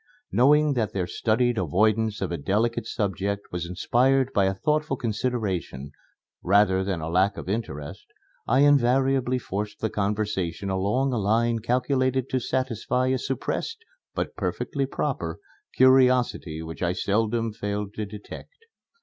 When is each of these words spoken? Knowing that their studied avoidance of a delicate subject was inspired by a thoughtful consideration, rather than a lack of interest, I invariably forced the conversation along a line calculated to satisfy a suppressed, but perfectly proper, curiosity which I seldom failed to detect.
Knowing 0.31 0.73
that 0.73 0.93
their 0.93 1.05
studied 1.05 1.59
avoidance 1.59 2.21
of 2.21 2.31
a 2.31 2.37
delicate 2.37 2.87
subject 2.87 3.45
was 3.51 3.67
inspired 3.67 4.33
by 4.33 4.45
a 4.45 4.53
thoughtful 4.55 4.97
consideration, 4.97 5.91
rather 6.41 6.83
than 6.83 7.01
a 7.01 7.07
lack 7.07 7.37
of 7.37 7.47
interest, 7.47 8.07
I 8.47 8.61
invariably 8.61 9.37
forced 9.37 9.79
the 9.79 9.91
conversation 9.91 10.71
along 10.71 11.13
a 11.13 11.19
line 11.19 11.59
calculated 11.59 12.31
to 12.31 12.39
satisfy 12.39 13.09
a 13.09 13.19
suppressed, 13.19 13.85
but 14.15 14.35
perfectly 14.35 14.87
proper, 14.87 15.37
curiosity 15.75 16.63
which 16.63 16.81
I 16.81 16.93
seldom 16.93 17.53
failed 17.53 17.93
to 17.93 18.05
detect. 18.07 18.65